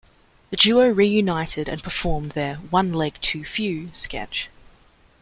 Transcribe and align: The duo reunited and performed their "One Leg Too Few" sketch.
The 0.49 0.57
duo 0.57 0.87
reunited 0.89 1.69
and 1.69 1.83
performed 1.83 2.31
their 2.31 2.55
"One 2.55 2.91
Leg 2.91 3.21
Too 3.21 3.45
Few" 3.45 3.91
sketch. 3.93 4.49